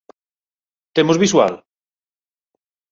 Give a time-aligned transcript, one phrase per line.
[0.95, 1.53] Temos visual?